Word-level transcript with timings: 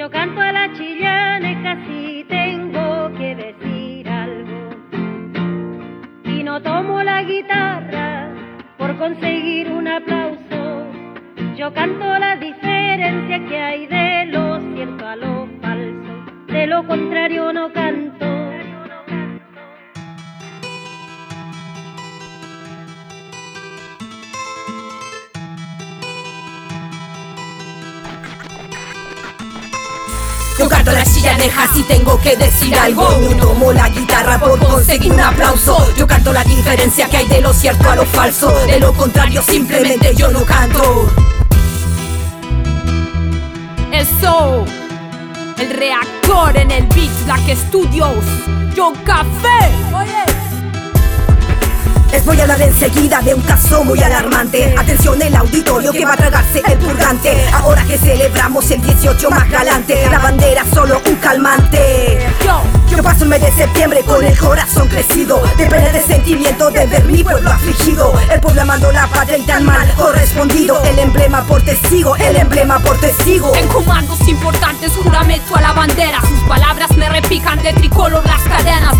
Yo 0.00 0.08
canto 0.08 0.40
a 0.40 0.50
la 0.50 0.72
chillaneja 0.72 1.76
si 1.84 2.24
tengo 2.26 3.12
que 3.18 3.34
decir 3.34 4.08
algo. 4.08 4.70
Y 6.24 6.42
no 6.42 6.62
tomo 6.62 7.02
la 7.02 7.22
guitarra 7.22 8.30
por 8.78 8.96
conseguir 8.96 9.70
un 9.70 9.86
aplauso. 9.86 10.86
Yo 11.54 11.74
canto 11.74 12.18
la 12.18 12.34
diferencia 12.36 13.46
que 13.46 13.58
hay 13.58 13.86
de 13.88 14.24
lo 14.32 14.58
cierto 14.72 15.06
a 15.06 15.16
lo 15.16 15.46
falso. 15.60 16.46
De 16.46 16.66
lo 16.66 16.86
contrario 16.86 17.52
no 17.52 17.70
canto. 17.70 18.19
Yo 30.60 30.68
canto 30.68 30.92
la 30.92 31.06
silla 31.06 31.38
deja 31.38 31.66
si 31.72 31.82
tengo 31.84 32.20
que 32.20 32.36
decir 32.36 32.74
algo 32.74 33.08
No 33.18 33.46
tomo 33.46 33.72
la 33.72 33.88
guitarra 33.88 34.38
por 34.38 34.58
conseguir 34.58 35.10
un 35.10 35.18
aplauso 35.18 35.90
Yo 35.96 36.06
canto 36.06 36.34
la 36.34 36.44
diferencia 36.44 37.08
que 37.08 37.16
hay 37.16 37.26
de 37.28 37.40
lo 37.40 37.54
cierto 37.54 37.88
a 37.88 37.96
lo 37.96 38.04
falso 38.04 38.52
De 38.66 38.78
lo 38.78 38.92
contrario 38.92 39.42
simplemente 39.42 40.14
yo 40.14 40.30
no 40.30 40.44
canto 40.44 41.10
Eso, 43.90 44.66
el 45.58 45.70
reactor 45.70 46.54
en 46.58 46.70
el 46.70 46.86
beat, 46.88 47.24
Black 47.24 47.56
Studios, 47.56 48.24
Yo 48.74 48.92
Café. 49.06 49.72
Oye. 49.94 50.39
Les 52.20 52.26
voy 52.26 52.38
a 52.38 52.42
hablar 52.42 52.60
enseguida 52.60 53.22
de 53.22 53.32
un 53.32 53.40
caso 53.40 53.82
muy 53.82 53.98
alarmante. 54.02 54.74
Atención 54.76 55.22
el 55.22 55.34
auditorio 55.34 55.90
que 55.90 56.04
va 56.04 56.12
a 56.12 56.16
tragarse 56.18 56.60
el 56.66 56.76
purgante. 56.76 57.48
Ahora 57.50 57.82
que 57.84 57.96
celebramos 57.96 58.70
el 58.70 58.82
18 58.82 59.30
más 59.30 59.48
galante 59.48 60.06
La 60.10 60.18
bandera 60.18 60.62
solo 60.74 61.00
un 61.06 61.14
calmante. 61.14 62.18
Yo, 62.44 62.60
Yo 62.94 63.02
paso 63.02 63.24
el 63.24 63.30
mes 63.30 63.40
de 63.40 63.50
septiembre 63.52 64.02
con 64.04 64.22
el 64.22 64.36
corazón 64.38 64.86
crecido 64.88 65.42
De 65.56 65.64
pena 65.66 65.88
de 65.88 66.02
sentimiento 66.02 66.70
de 66.70 66.86
ver 66.88 67.04
mi 67.06 67.24
pueblo 67.24 67.50
afligido. 67.50 68.12
El 68.30 68.38
pueblo 68.38 68.60
amando 68.60 68.92
la 68.92 69.06
patria 69.06 69.38
y 69.38 69.42
tan 69.46 69.64
mal 69.64 69.90
correspondido. 69.94 70.84
El 70.84 70.98
emblema 70.98 71.42
por 71.46 71.62
testigo, 71.62 72.16
el 72.16 72.36
emblema 72.36 72.80
por 72.80 73.00
testigo. 73.00 73.56
En 73.56 73.66
comandos 73.68 74.28
importantes, 74.28 74.92
juramento 74.92 75.56
a 75.56 75.62
la 75.62 75.72
bandera. 75.72 76.20
Sus 76.20 76.40
palabras 76.40 76.94
me 76.98 77.08
repican 77.08 77.62
de 77.62 77.72
tricolor 77.72 78.22
las 78.26 78.42
cadenas. 78.42 78.94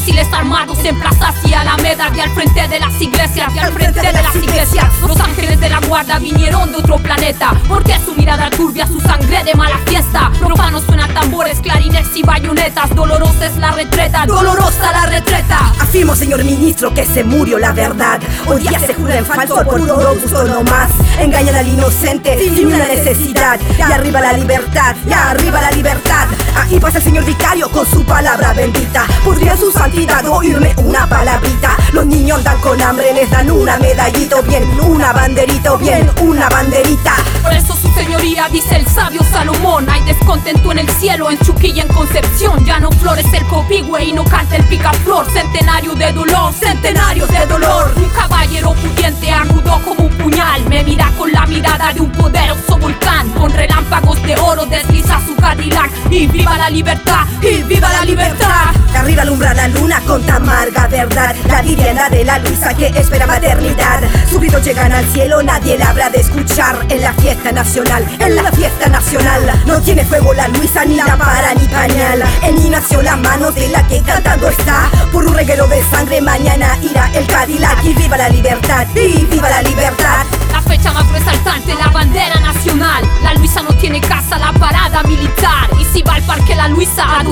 Alguaciles 0.00 0.32
armados 0.32 0.78
en 0.82 0.98
plazas 0.98 1.34
y 1.44 1.52
alamedas. 1.52 2.16
Y 2.16 2.20
al 2.20 2.30
frente 2.30 2.66
de 2.68 2.80
las 2.80 2.98
iglesias, 3.02 3.52
y 3.54 3.58
al 3.58 3.70
frente 3.70 4.00
de 4.00 4.12
las 4.14 4.34
iglesias. 4.34 4.86
Los 5.06 5.20
ángeles 5.20 5.60
de 5.60 5.68
la 5.68 5.78
guarda 5.80 6.18
vinieron 6.18 6.72
de 6.72 6.78
otro 6.78 6.96
planeta. 6.96 7.52
Porque 7.68 7.94
su 8.02 8.14
mirada 8.14 8.48
turbia, 8.48 8.86
su 8.86 8.98
sangre 9.00 9.44
de 9.44 9.54
mala 9.54 9.76
fiesta. 9.84 10.32
Profanos 10.38 10.84
suenan 10.84 11.12
tambores, 11.12 11.60
clarines 11.60 12.06
y 12.14 12.22
bayonetas. 12.22 12.94
Dolorosa 12.94 13.44
es 13.44 13.56
la 13.58 13.72
retreta, 13.72 14.24
dolorosa 14.24 14.90
la 14.90 15.04
retreta. 15.04 15.58
Afirmo, 15.78 16.16
señor 16.16 16.44
ministro, 16.44 16.94
que 16.94 17.04
se 17.04 17.22
murió 17.22 17.58
la 17.58 17.72
verdad. 17.72 18.20
Hoy 18.46 18.62
día 18.62 18.78
se 18.78 18.94
jura 18.94 19.18
en 19.18 19.26
falso 19.26 19.56
por 19.56 19.80
puro 19.80 20.14
gusto 20.14 20.44
no 20.44 20.62
más. 20.62 20.88
Engañan 21.18 21.56
al 21.56 21.68
inocente 21.68 22.38
sin 22.38 22.68
una 22.68 22.86
necesidad. 22.86 23.60
Y 23.78 23.82
arriba 23.82 24.22
la 24.22 24.32
libertad, 24.32 24.96
y 25.06 25.12
arriba 25.12 25.60
la 25.60 25.70
libertad. 25.72 26.26
Ahí 26.56 26.80
pasa 26.80 26.98
el 26.98 27.04
señor 27.04 27.26
vicario 27.26 27.70
con 27.70 27.84
su 27.84 28.02
palabra 28.04 28.54
bendita. 28.54 29.04
Podría 29.24 29.58
su 29.58 29.70
santidad 29.90 30.24
oírme 30.28 30.72
una 30.84 31.06
palabrita. 31.08 31.76
Los 31.92 32.06
niños 32.06 32.38
andan 32.38 32.60
con 32.60 32.80
hambre, 32.80 33.12
les 33.12 33.28
dan 33.28 33.50
una 33.50 33.76
medallita, 33.78 34.36
o 34.36 34.42
bien 34.42 34.62
una 34.80 35.12
banderita, 35.12 35.76
bien 35.76 36.08
una 36.22 36.48
banderita. 36.48 37.14
Por 37.42 37.52
eso 37.52 37.74
su 37.74 37.92
señoría 37.94 38.48
dice 38.50 38.76
el 38.76 38.86
sabio 38.86 39.22
Salomón 39.32 39.88
Hay 39.90 40.02
descontento 40.04 40.70
en 40.72 40.80
el 40.80 40.90
cielo, 40.90 41.30
en 41.30 41.38
Chuquilla, 41.40 41.82
en 41.82 41.88
Concepción. 41.88 42.64
Ya 42.64 42.78
no 42.78 42.92
florece 42.92 43.38
el 43.38 43.46
copigüe 43.46 44.04
y 44.04 44.12
no 44.12 44.24
canta 44.24 44.56
el 44.56 44.64
picaflor. 44.64 45.26
Centenario 45.32 45.94
de 45.94 46.12
dolor, 46.12 46.52
centenario 46.52 47.26
de 47.26 47.46
dolor. 47.46 47.92
Un 47.96 48.08
caballero 48.10 48.72
pudiente, 48.74 49.30
agudo 49.30 49.80
como 49.84 50.04
un 50.04 50.16
puñal. 50.18 50.64
Me 50.68 50.84
mira 50.84 51.10
con 51.18 51.32
la 51.32 51.46
mirada 51.46 51.92
de 51.92 52.00
un 52.00 52.12
poderoso 52.12 52.78
volcán. 52.78 53.28
Con 53.30 53.50
relámpagos 53.52 54.22
de 54.22 54.36
oro 54.36 54.66
desliza 54.66 55.20
su 55.26 55.34
Cadillac. 55.34 55.90
Y 56.10 56.28
viva 56.28 56.56
la 56.56 56.70
libertad, 56.70 57.26
y 57.42 57.62
viva 57.64 57.90
la 57.92 58.04
libertad 58.04 58.79
arriba 58.98 59.22
alumbra 59.22 59.54
la 59.54 59.68
luna 59.68 60.00
con 60.06 60.22
tan 60.22 60.40
amarga 60.42 60.86
verdad. 60.88 61.34
La 61.46 61.62
vivienda 61.62 62.08
de 62.08 62.24
la 62.24 62.38
Luisa 62.38 62.74
que 62.74 62.86
espera 62.88 63.26
maternidad. 63.26 64.00
Sus 64.28 64.40
gritos 64.40 64.64
llegan 64.64 64.92
al 64.92 65.04
cielo, 65.12 65.42
nadie 65.42 65.78
la 65.78 65.90
habrá 65.90 66.10
de 66.10 66.20
escuchar. 66.20 66.76
En 66.88 67.02
la 67.02 67.12
fiesta 67.14 67.52
nacional, 67.52 68.04
en 68.18 68.36
la 68.36 68.50
fiesta 68.52 68.88
nacional. 68.88 69.62
No 69.66 69.80
tiene 69.80 70.04
fuego 70.04 70.32
la 70.32 70.48
Luisa, 70.48 70.84
ni 70.84 70.96
la 70.96 71.16
para 71.16 71.54
ni 71.54 71.66
pañal. 71.66 72.22
En 72.42 72.54
mí 72.56 72.70
nació 72.70 73.02
la 73.02 73.16
mano 73.16 73.50
de 73.50 73.68
la 73.68 73.86
que 73.86 74.00
cantando 74.02 74.48
está. 74.48 74.90
Por 75.12 75.26
un 75.26 75.34
reguero 75.34 75.66
de 75.66 75.82
sangre 75.90 76.20
mañana 76.20 76.78
irá 76.82 77.10
el 77.14 77.26
Cadillac. 77.26 77.84
Y 77.84 77.94
viva 77.94 78.16
la 78.16 78.28
libertad, 78.28 78.86
y 78.94 79.24
viva 79.26 79.48
la 79.50 79.62
libertad 79.62 80.39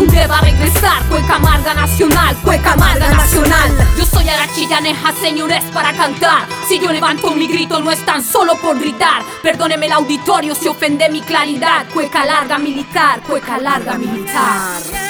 Luisa, 0.08 0.24
¿a 0.24 0.26
dónde 0.26 0.26
va 0.26 0.38
a 0.38 0.40
regresar? 0.42 1.02
Cueca 1.08 1.36
amarga 1.36 1.74
nacional, 1.74 2.36
cueca 2.42 2.72
amarga 2.72 3.10
nacional 3.12 3.70
Yo 3.98 4.04
soy 4.04 4.28
arachillaneja, 4.28 5.12
señores, 5.12 5.64
para 5.72 5.92
cantar 5.92 6.46
Si 6.66 6.78
yo 6.78 6.92
levanto 6.92 7.30
mi 7.32 7.46
grito 7.46 7.80
no 7.80 7.90
es 7.90 8.04
tan 8.04 8.22
solo 8.22 8.56
por 8.56 8.78
gritar 8.78 9.22
Perdóneme 9.42 9.86
el 9.86 9.92
auditorio 9.92 10.54
si 10.54 10.68
ofende 10.68 11.08
mi 11.08 11.20
claridad 11.20 11.86
Cueca 11.92 12.24
larga 12.24 12.58
militar, 12.58 13.20
cueca 13.22 13.58
larga 13.58 13.94
militar 13.94 15.08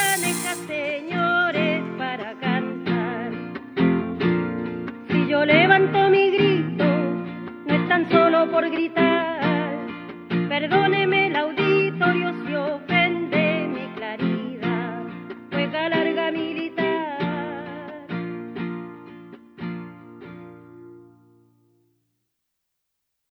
señores, 0.66 1.82
para 1.96 2.34
cantar. 2.38 3.32
Si 5.08 5.26
yo 5.28 5.44
levanto 5.44 6.10
mi 6.10 6.30
grito, 6.30 6.84
no 6.84 7.74
es 7.74 7.88
tan 7.88 8.08
solo 8.10 8.50
por 8.50 8.68
gritar. 8.70 9.38
Perdone 10.48 11.06